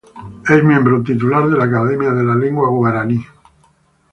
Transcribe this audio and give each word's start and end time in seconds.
Es 0.49 0.63
miembro 0.63 1.03
titular 1.03 1.47
de 1.47 1.55
la 1.55 1.65
Academia 1.65 2.09
de 2.11 2.23
la 2.23 2.33
Lengua 2.33 2.67
Guarani. 2.69 3.23